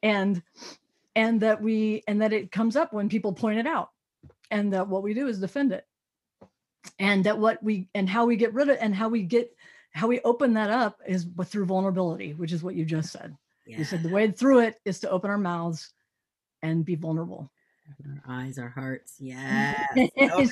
[0.04, 0.42] And
[1.16, 3.90] and that we and that it comes up when people point it out
[4.52, 5.86] and that what we do is defend it.
[6.98, 9.52] And that what we and how we get rid of it and how we get
[9.92, 13.36] how we open that up is through vulnerability which is what you just said.
[13.66, 15.92] You said the way through it is to open our mouths
[16.64, 17.52] and be vulnerable.
[18.06, 19.16] Our eyes, our hearts.
[19.20, 19.80] Yes.
[20.20, 20.48] Oh!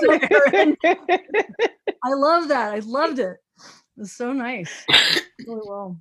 [0.00, 2.72] So, Erin, i love that.
[2.72, 3.36] I loved it.
[3.96, 4.84] It's so nice.
[5.46, 5.96] Really well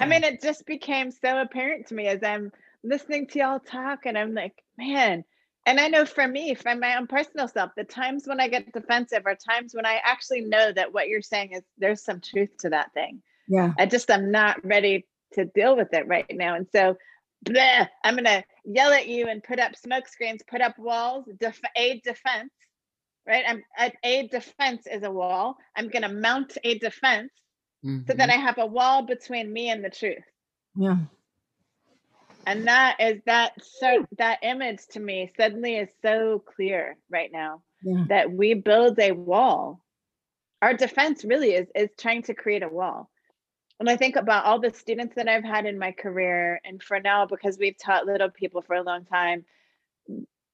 [0.00, 2.52] I mean, it just became so apparent to me as I'm
[2.82, 5.24] listening to y'all talk, and I'm like, man.
[5.66, 8.72] And I know for me, from my own personal self, the times when I get
[8.72, 12.50] defensive are times when I actually know that what you're saying is there's some truth
[12.58, 13.22] to that thing.
[13.48, 16.54] yeah I just I'm not ready to deal with it right now.
[16.54, 16.96] And so,
[17.46, 21.60] bleh, I'm gonna yell at you and put up smoke screens, put up walls, def-
[21.76, 22.52] aid defense,
[23.26, 23.44] right?
[23.48, 23.62] I'm
[24.04, 25.56] aid defense is a wall.
[25.76, 27.32] I'm gonna mount a defense
[27.84, 28.06] Mm-hmm.
[28.06, 30.24] so that I have a wall between me and the truth.
[30.76, 30.96] yeah
[32.46, 37.62] And that is that so that image to me suddenly is so clear right now
[37.82, 39.84] yeah that we build a wall.
[40.62, 43.10] Our defense really is is trying to create a wall.
[43.80, 47.28] And I think about all the students that I've had in my career, and Fernell,
[47.28, 49.44] because we've taught little people for a long time,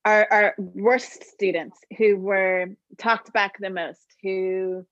[0.05, 4.87] our, our worst students who were talked back the most, who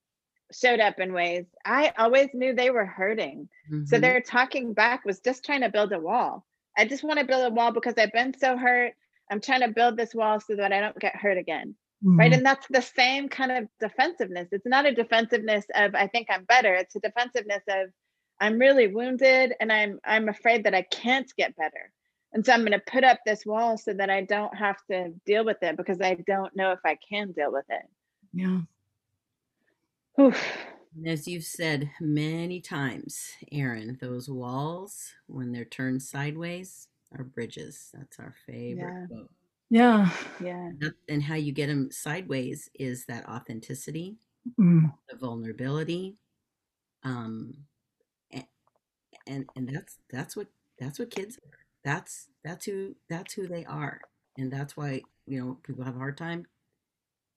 [0.52, 3.48] showed up in ways I always knew they were hurting.
[3.84, 4.00] So Mhm.
[4.00, 6.46] their talking back was just trying to build a wall.
[6.76, 8.94] I just want to build a wall because I've been so hurt.
[9.30, 11.74] I'm trying to build this wall so that I don't get hurt again
[12.18, 12.34] right Mhm.
[12.34, 16.44] and that's the same kind of defensiveness it's not a defensiveness of i think i'm
[16.44, 17.90] better it's a defensiveness of
[18.40, 21.92] i'm really wounded and i'm i'm afraid that i can't get better
[22.32, 25.10] and so i'm going to put up this wall so that i don't have to
[25.26, 27.86] deal with it because i don't know if i can deal with it
[28.32, 28.60] yeah
[30.20, 30.44] Oof.
[30.96, 37.90] And As you've said many times, Erin, those walls, when they're turned sideways, are bridges.
[37.94, 39.06] That's our favorite Yeah.
[39.06, 39.30] quote.
[39.70, 40.70] yeah yeah
[41.08, 44.16] And how you get them sideways is that authenticity,
[44.58, 44.92] Mm.
[45.10, 46.18] the vulnerability,
[47.04, 47.54] um,
[48.34, 48.48] a-
[49.26, 51.58] and and that's that's what that's what kids are.
[51.84, 54.00] That's that's who that's who they are,
[54.36, 56.46] and that's why you know people have a hard time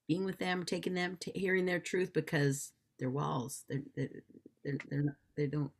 [0.08, 3.64] being with them, taking them, to hearing their truth because they're walls.
[3.68, 4.22] They're they're
[4.64, 5.72] they're, they're not, they don't.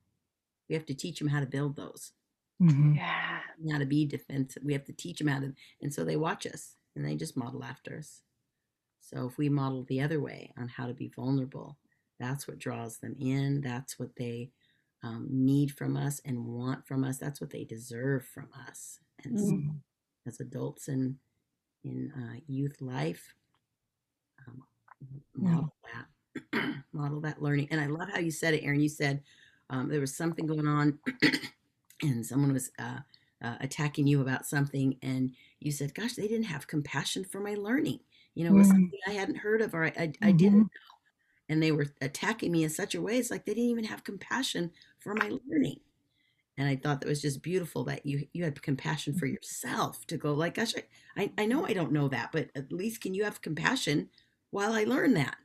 [0.69, 2.13] We have to teach them how to build those,
[2.61, 2.93] Mhm.
[2.95, 3.41] yeah
[3.73, 4.63] how to be defensive.
[4.65, 7.37] We have to teach them how to, and so they watch us and they just
[7.37, 8.23] model after us.
[9.01, 11.79] So if we model the other way on how to be vulnerable,
[12.19, 13.61] that's what draws them in.
[13.61, 14.53] That's what they
[15.03, 17.19] um, need from us and want from us.
[17.19, 19.01] That's what they deserve from us.
[19.25, 19.83] And so Mhm.
[20.27, 21.19] as adults in
[21.85, 23.35] in uh, youth life,
[25.37, 26.07] model that.
[26.93, 27.69] Model that learning.
[27.71, 28.81] And i love how you said it Erin.
[28.81, 29.23] You said
[29.71, 30.99] um, there was something going on
[32.03, 32.99] and someone was uh,
[33.43, 37.55] uh, attacking you about something and you said gosh they didn't have compassion for my
[37.55, 38.01] learning.
[38.35, 38.73] You know it was Mm.
[38.73, 40.63] something i hadn't heard of or i, I, I didn't Mhm.
[40.63, 40.69] know.
[41.49, 44.05] And they were attacking me in such a way it's like they didn't even have
[44.05, 45.81] compassion for my learning.
[46.59, 50.17] And i thought that was just beautiful that you you had compassion for yourself to
[50.17, 50.85] go like gosh I,
[51.23, 54.09] I i know i don't know that but at least can you have compassion
[54.53, 55.37] while i learned that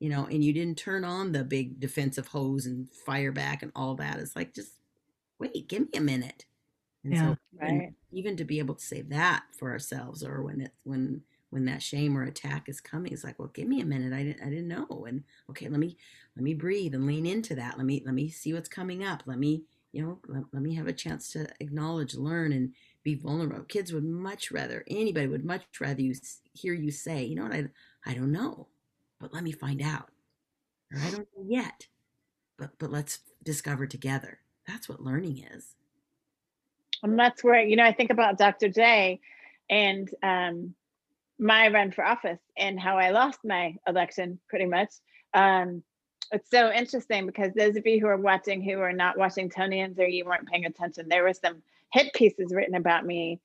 [0.00, 3.72] you know and you didn't turn on the big defensive hose and fire back and
[3.76, 4.74] all that it's like just
[5.40, 6.46] wait give me a minute.
[7.04, 7.30] And Yeah.
[7.30, 7.94] so even, Right.
[8.12, 11.82] even to be able to say that for ourselves or when it when when that
[11.82, 14.50] shame or attack is coming it's like well give me a minute i didn't i
[14.50, 15.06] didn't know.
[15.08, 15.96] And okay let me
[16.36, 17.76] let me breathe and lean into that.
[17.78, 19.22] Let me let me see what's coming up.
[19.26, 23.14] Let me you know let, let me have a chance to acknowledge learn and be
[23.14, 23.64] vulnerable.
[23.64, 26.14] Kids would much rather anybody would much rather you
[26.54, 27.54] hear you say you know what?
[27.54, 27.68] I
[28.06, 28.68] i don't know
[29.20, 30.10] but let me find out
[30.92, 31.86] or i don't know yet
[32.58, 35.74] but but let's discover together that's what learning is
[37.02, 38.68] And that's where, you know, I think about Dr.
[38.68, 39.20] J
[39.70, 40.74] and um,
[41.38, 44.90] my run for office and how I lost my election pretty much.
[45.34, 45.82] Um,
[46.32, 50.06] it's so interesting because those of you who are watching who are not Washingtonians or
[50.08, 53.40] you weren't paying attention, there were some hit pieces written about me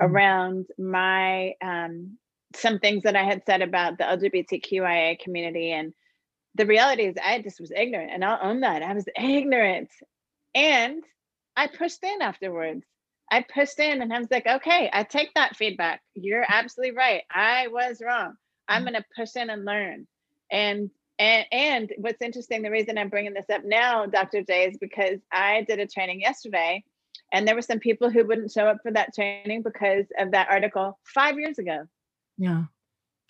[0.00, 0.10] Mm.
[0.12, 2.18] around my um,
[2.54, 5.72] some things that I had said about the LGBTQIA community.
[5.72, 5.92] And
[6.54, 8.82] the reality is I just was ignorant and I'll own that.
[8.82, 9.90] I was ignorant.
[10.54, 11.02] And
[11.56, 12.84] I pushed in afterwards.
[13.30, 16.00] I pushed in and I was like, okay, I take that feedback.
[16.14, 17.22] You're absolutely right.
[17.30, 18.34] I was wrong.
[18.68, 18.90] I'm mm.
[18.90, 20.06] going to push in and learn.
[20.50, 24.42] And and and what's interesting, the reason I'm bringing this up now, Dr.
[24.42, 26.84] J, is because I did a training yesterday,
[27.32, 30.48] and there were some people who wouldn't show up for that training because of that
[30.48, 31.86] article five years ago.
[32.38, 32.64] Yeah.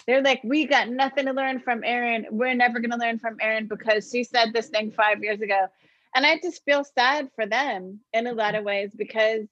[0.07, 2.27] They're like, we got nothing to learn from Erin.
[2.31, 5.67] We're never going to learn from Erin because she said this thing five years ago.
[6.15, 9.47] And I just feel sad for them in a lot of ways because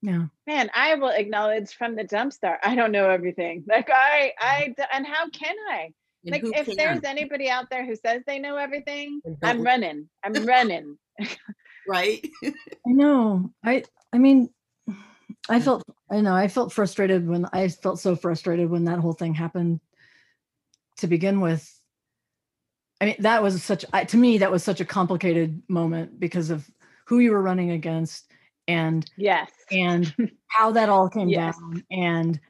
[0.00, 0.26] Yeah.
[0.46, 2.60] man, I will acknowledge from the jump start.
[2.62, 3.64] I don't know everything.
[3.68, 5.92] Like I, I, and how can I?
[6.24, 6.76] and Like if can?
[6.76, 10.08] there's anybody out there who says they know everything, I'm running.
[10.24, 10.96] I'm running.
[11.86, 13.52] right I know.
[13.64, 14.48] I I mean,
[15.48, 19.12] I felt I know I felt frustrated when I felt so frustrated when that whole
[19.12, 19.80] thing happened
[20.98, 21.68] to begin with.
[23.00, 26.50] I mean, that was such I, to me that was such a complicated moment because
[26.50, 26.68] of
[27.06, 28.30] who you were running against
[28.68, 29.50] and Yes.
[29.70, 30.14] and
[30.46, 31.56] how that all came Yes.
[31.58, 32.40] down and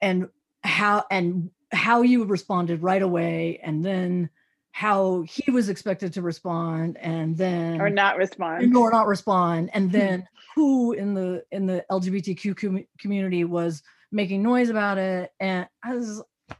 [0.00, 0.28] and
[0.62, 4.30] how and how you responded right away and then
[4.78, 8.76] how he was expected to respond and then Or not respond.
[8.76, 9.98] or not respond and hmm.
[9.98, 15.66] then who in the in the lgbtq com- community was making noise about it and
[15.82, 16.58] i was like,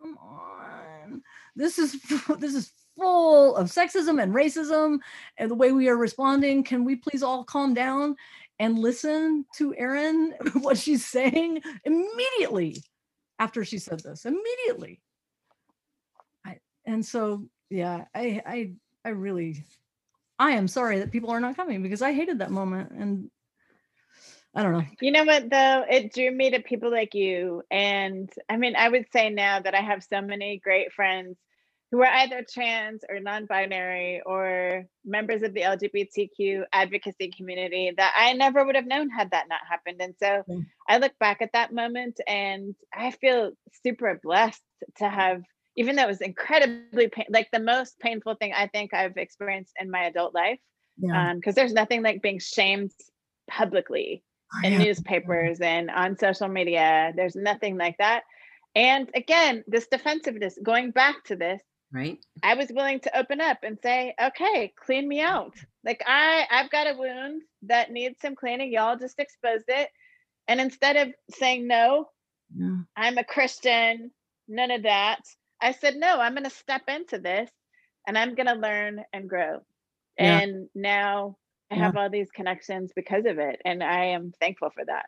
[0.00, 1.22] come on.
[1.56, 2.00] This is
[2.38, 4.98] this is full of sexism and racism
[5.36, 8.14] and the way we are responding can we please all calm down
[8.60, 12.80] and listen to erin what she's saying immediately
[13.40, 15.00] after she said this immediately
[16.86, 18.72] and so yeah i i
[19.04, 19.64] i really
[20.38, 23.30] I am sorry that people are not coming because I hated that moment and
[24.54, 24.84] I don't know.
[25.00, 25.84] You know what though?
[25.88, 27.62] It drew me to people like you.
[27.70, 31.36] And I mean, I would say now that I have so many great friends
[31.90, 38.32] who are either trans or non-binary or members of the LGBTQ advocacy community that I
[38.32, 40.00] never would have known had that not happened.
[40.00, 40.60] And so Yeah.
[40.88, 43.52] I look back at that moment and I feel
[43.84, 44.62] super blessed
[44.98, 45.42] to have
[45.76, 49.72] even though it was incredibly pain, like the most painful thing I think I've experienced
[49.80, 50.58] in my adult life.
[50.98, 51.30] Yeah.
[51.30, 52.92] Um, because there's nothing like being shamed
[53.50, 54.22] publicly
[54.62, 54.78] in Yeah.
[54.78, 57.12] newspapers and on social media.
[57.16, 58.22] There's nothing like that.
[58.76, 61.60] And again, this defensiveness, going back to this,
[61.92, 65.54] right I was willing to open up and say, okay, clean me out.
[65.84, 68.72] Like I, I've got a wound that needs some cleaning.
[68.72, 69.88] Y'all just exposed it.
[70.48, 72.08] And instead of saying no,
[72.56, 72.78] Yeah.
[72.96, 74.10] I'm a Christian,
[74.48, 75.20] none of that.
[75.64, 77.50] I said, no, I'm going to step into this
[78.06, 79.60] and I'm going to learn and grow.
[80.18, 80.38] Yeah.
[80.40, 81.36] And now
[81.70, 81.84] I Yeah.
[81.84, 83.60] have all these connections because of it.
[83.64, 85.06] And I am thankful for that.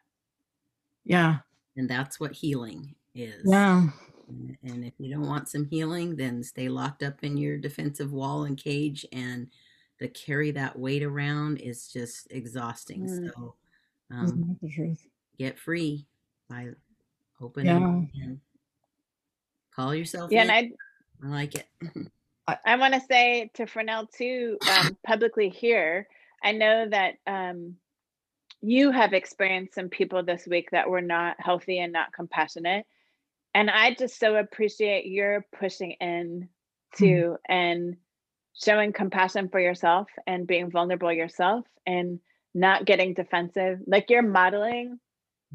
[1.05, 1.39] Yeah.
[1.77, 3.87] and that's what healing is Yeah.
[4.29, 8.13] And, and if you don't want some healing, then stay locked up in your defensive
[8.13, 9.07] wall and cage.
[9.13, 9.49] And
[10.01, 13.07] to carry that weight around is just exhausting.
[13.07, 13.31] Mm.
[13.35, 13.55] So
[14.11, 15.07] um, that the truth?
[15.39, 16.07] get free
[16.49, 16.71] by
[17.41, 18.25] opening Yeah.
[18.25, 18.41] and
[19.77, 20.45] call yourself Yeah.
[20.45, 20.51] in.
[20.51, 20.75] And
[21.23, 21.67] I, I like it.
[22.65, 26.09] I want to say to Fernell too, um, publicly here,
[26.43, 27.77] I know that um,
[28.63, 32.87] you have experienced some people this week that were not healthy and not compassionate.
[33.55, 36.49] and I just so appreciate your pushing in
[36.99, 37.53] to Mm-hmm.
[37.53, 37.97] and
[38.55, 42.21] showing compassion for yourself and being vulnerable yourself and
[42.55, 43.81] not getting defensive.
[43.87, 44.99] Like you're modeling,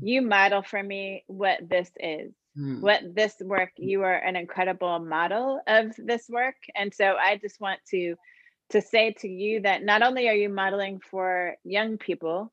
[0.02, 2.32] you model for me what this is.
[2.58, 2.82] Mm.
[2.82, 6.56] What this work, you are an incredible model of this work.
[6.76, 8.16] And so I just want to
[8.72, 12.52] to say to you that not only are you modeling for young people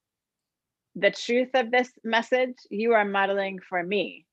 [0.97, 4.27] the truth of this message, you are modeling for me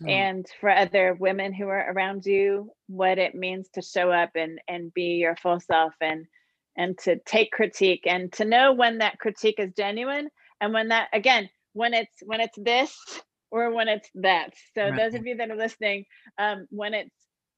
[0.00, 4.30] Oh, and for other women who are around you what it means to show up
[4.34, 6.26] and and be your full self and
[6.76, 11.08] and to take critique and to know when that critique is genuine and when that
[11.12, 12.96] again when it's when it's this
[13.52, 16.04] or when it's that so those of you that are listening
[16.38, 17.14] um when it's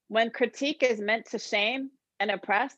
[0.07, 1.89] when critique is meant to shame
[2.19, 2.75] and oppress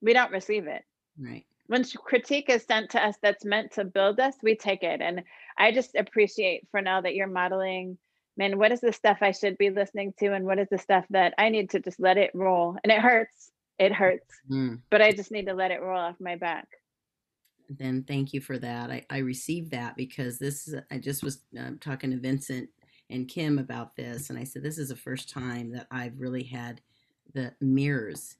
[0.00, 0.82] we don't receive it
[1.18, 1.44] right.
[1.70, 5.00] when critique is sent to us that's meant to build us, we take it.
[5.00, 5.22] And
[5.56, 7.96] I just appreciate for now that you're modeling,
[8.36, 10.32] man, what is the stuff I should be listening to?
[10.32, 12.76] And what is the stuff that I need to just let it roll?
[12.82, 13.52] And it hurts.
[13.78, 14.26] It hurts.
[14.50, 14.80] Mm.
[14.90, 16.66] But I just need to let it roll off my back.
[17.78, 18.90] Then thank you for that.
[18.90, 22.68] I, I received that because this is, I just was uh, talking to Vincent
[23.08, 26.42] and Kim about this, and I said, This is the first time that I've really
[26.42, 26.80] had
[27.32, 28.36] the mirrors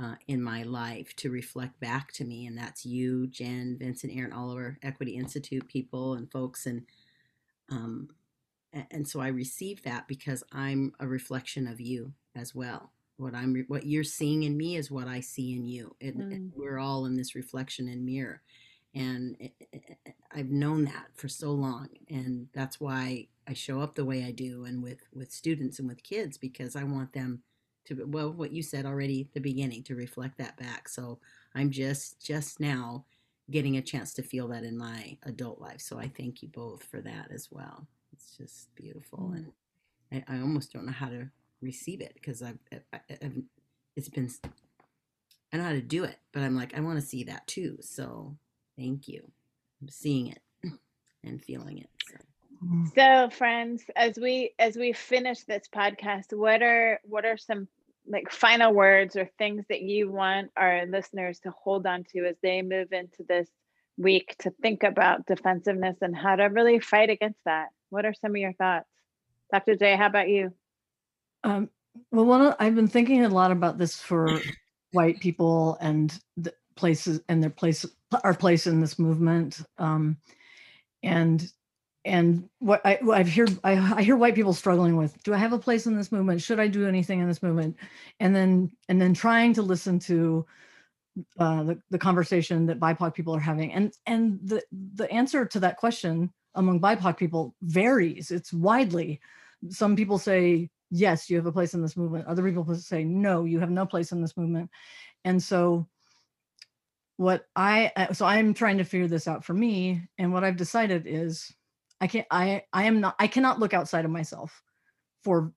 [0.00, 2.46] uh, in my life to reflect back to me.
[2.46, 6.66] And that's you, Jen, Vincent, Erin, our Equity Institute people and folks.
[6.66, 6.86] And,
[7.70, 8.08] um,
[8.90, 12.92] and so I received that because I'm a reflection of you as well.
[13.20, 15.94] What I'm, what you're seeing in me is what I see in you.
[16.00, 16.50] It, Mm.
[16.54, 18.42] we're all in this reflection and mirror
[18.94, 23.80] and it- it- it- I've known that for so long, and that's why I show
[23.80, 27.12] up the way I do, and with with students and with kids because I want
[27.12, 27.42] them
[27.86, 30.88] to well, what you said already at the beginning to reflect that back.
[30.88, 31.20] So
[31.54, 33.06] I'm just just now
[33.50, 35.80] getting a chance to feel that in my adult life.
[35.80, 37.88] So I thank you both for that as well.
[38.12, 39.52] It's just beautiful, and mm.
[40.28, 41.30] I, I almost don't know how to
[41.62, 42.58] receive it because I've,
[42.92, 43.42] I've
[43.96, 44.30] it's been
[45.52, 47.78] I know how to do it, but I'm like I want to see that too.
[47.80, 48.36] So
[48.78, 49.30] thank you.
[49.80, 50.40] I'm seeing it
[51.24, 51.90] and feeling it.
[52.08, 52.16] So.
[52.94, 57.68] So friends, as we as we finish this podcast, what are what are some
[58.06, 62.36] like final words or things that you want our listeners to hold on to as
[62.42, 63.48] they move into this
[63.96, 67.68] week to think about defensiveness and how to really fight against that?
[67.88, 68.88] What are some of your thoughts?
[69.52, 69.76] Dr.
[69.76, 70.52] Jay, how about you?
[71.44, 71.70] Um,
[72.10, 74.40] well, one I've been thinking a lot about this for
[74.92, 77.86] white people and the places and their place,
[78.24, 79.60] our place in this movement.
[79.78, 80.18] Um,
[81.02, 81.50] and
[82.04, 85.38] and what I what I've heard, I, I hear white people struggling with: Do I
[85.38, 86.42] have a place in this movement?
[86.42, 87.76] Should I do anything in this movement?
[88.20, 90.46] And then and then trying to listen to
[91.38, 94.62] uh, the the conversation that BIPOC people are having, and and the
[94.94, 98.30] the answer to that question among BIPOC people varies.
[98.30, 99.20] It's widely.
[99.68, 102.26] Some people say yes, you have a place in this movement.
[102.26, 104.70] Other people say no, you have no place in this movement.
[105.24, 105.86] And so
[107.16, 110.56] what I uh, so I'm trying to figure this out for me and what I've
[110.56, 111.54] decided is
[112.00, 114.62] I can't I I am not I cannot look outside of myself
[115.22, 115.52] for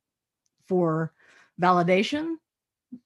[0.67, 1.13] for
[1.61, 2.35] validation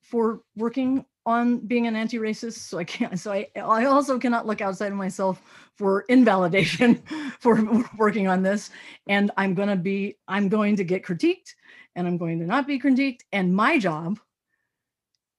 [0.01, 4.61] for working on being an anti-racist so I can't so I I also cannot look
[4.61, 5.41] outside of myself
[5.75, 7.03] for invalidation
[7.39, 7.61] for
[7.97, 8.69] working on this
[9.07, 11.53] and I'm going to be I'm going to get critiqued
[11.95, 14.19] and I'm going to not be critiqued and my job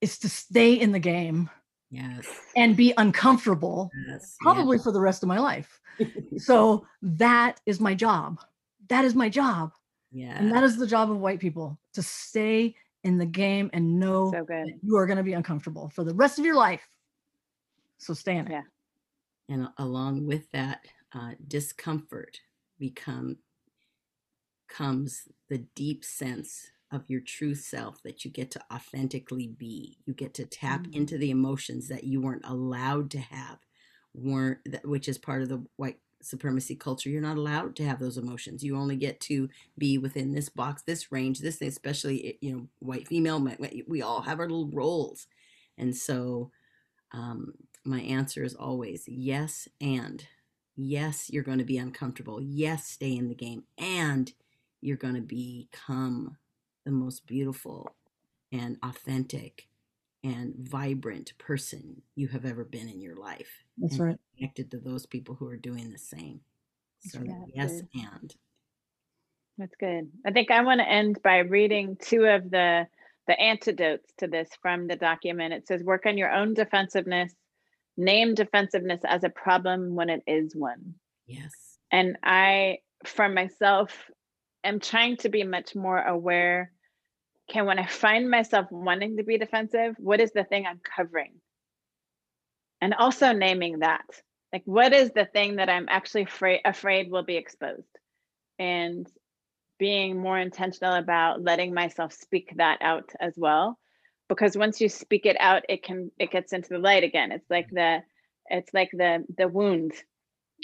[0.02, 1.50] is to stay in the game
[1.90, 2.26] Yes.
[2.54, 4.36] and be uncomfortable Yes.
[4.42, 5.80] probably for the rest of my life.
[6.36, 8.40] So that is my job.
[8.88, 9.72] That is my job.
[10.12, 10.36] Yeah.
[10.38, 14.30] And that is the job of white people to stay in the game and know
[14.32, 14.64] So good.
[14.64, 16.88] that you are going to be uncomfortable for the rest of your life.
[17.98, 18.52] So stay in it.
[18.52, 18.62] Yeah.
[19.48, 22.40] and along with that uh, discomfort
[22.78, 23.38] become
[24.68, 30.14] comes the deep sense of your true self that you get to authentically be you
[30.14, 30.94] get to tap Mm.
[30.94, 33.58] into the emotions that you weren't allowed to have
[34.14, 38.00] weren't that, which is part of the white supremacy culture you're not allowed to have
[38.00, 38.62] those emotions.
[38.62, 42.52] You only get to be within this box this range this thing especially eh, you
[42.52, 45.26] know white female we we all have our little roles.
[45.76, 46.50] And so
[47.12, 47.54] um,
[47.84, 50.26] my answer is always yes and
[50.76, 52.40] yes you're going to be uncomfortable.
[52.42, 54.32] Yes stay in the game and
[54.80, 56.36] you're going to become
[56.84, 57.94] the most beautiful
[58.52, 59.68] and authentic
[60.24, 64.18] and vibrant person you have ever been in your life That's and right.
[64.36, 66.40] connected to those people who are doing the same
[67.00, 67.52] so right.
[67.54, 67.88] yes Good.
[67.94, 68.34] and
[69.58, 70.10] That's good.
[70.24, 72.86] I think I want to end by reading two of the
[73.26, 75.52] the antidotes to this from the document.
[75.52, 77.34] It says work on your own defensiveness,
[77.96, 80.94] name defensiveness as a problem when it is one.
[81.26, 81.52] yes
[81.90, 84.10] And I for myself
[84.64, 86.72] am trying to be much more aware
[87.50, 91.32] okay, when I find myself wanting to be defensive, what is the thing I'm covering?
[92.80, 94.06] And also naming that.
[94.52, 97.88] Like, what is the thing that I'm actually afraid, afraid will be exposed?
[98.58, 99.06] And
[99.78, 103.78] being more intentional about letting myself speak that out as well.
[104.28, 107.32] Because once you speak it out, it can it gets into the light again.
[107.32, 108.02] It's like the
[108.50, 109.92] it's like the the wound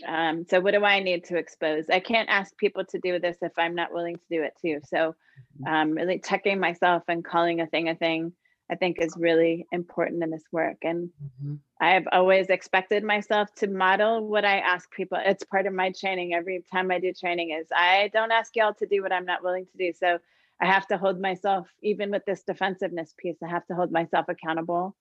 [0.06, 1.88] um, so what do I need to expose?
[1.88, 4.80] I can't ask people to do this if I'm not willing to do it too.
[4.88, 5.14] So
[5.62, 5.66] mm-hmm.
[5.66, 8.32] um, really checking myself and calling a thing a thing,
[8.70, 10.78] I think is really important in this work.
[10.82, 11.54] And mm-hmm.
[11.80, 15.18] I've always expected myself to model what I ask people.
[15.24, 16.34] It's part of my training.
[16.34, 19.44] Every time I do training is I don't ask y'all to do what I'm not
[19.44, 19.92] willing to do.
[19.96, 20.18] So
[20.60, 24.26] I have to hold myself, even with this defensiveness piece, I have to hold myself
[24.28, 24.96] accountable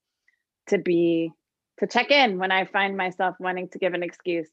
[0.67, 1.31] to be
[1.79, 4.47] to check in when I find myself wanting to give an excuse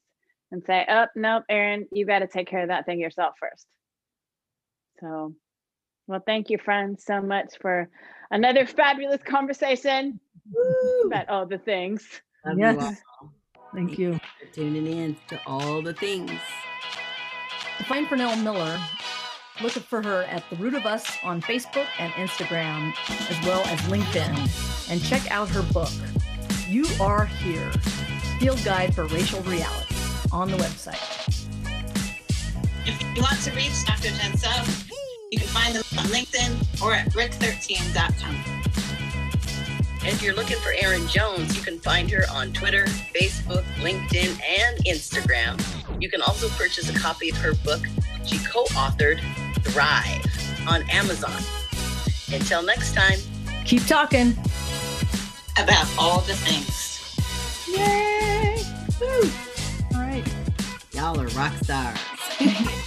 [0.53, 3.67] and say, oh, nope, Erin, you got to take care of that thing yourself first.
[5.01, 5.35] So,
[6.07, 7.89] well, thank you, friends, so much for
[8.31, 10.21] another fabulous conversation
[10.53, 11.03] Woo!
[11.07, 12.21] about all the things.
[12.45, 13.01] Love yes.
[13.23, 13.31] You
[13.75, 14.15] thank you.
[14.15, 16.33] For tuning in to all the things.
[17.79, 18.79] To find Fernell Miller,
[19.63, 22.93] look for her at The Root of Us on Facebook and Instagram,
[23.31, 25.91] as well as LinkedIn, and check out her book,
[26.67, 27.71] You Are Here
[28.39, 29.90] Field Guide for Racial Reality
[30.33, 30.99] on the website.
[32.87, 34.11] If you want to reach Dr.
[34.11, 34.67] Jen Sub,
[35.31, 38.61] you can find them on LinkedIn or at brick13.com.
[40.03, 44.41] And if you're looking for Erin Jones, you can find her on Twitter, Facebook, LinkedIn,
[44.43, 45.61] and Instagram.
[46.01, 47.83] You can also purchase a copy of her book
[48.25, 49.21] she co authored,
[49.63, 50.25] Thrive,
[50.69, 51.43] on Amazon.
[52.33, 53.19] Until next time,
[53.65, 54.33] keep talking
[55.59, 57.01] about all the things.
[57.69, 58.63] Yay!
[59.01, 59.50] Woo!
[61.01, 61.99] Y'all are rock stars.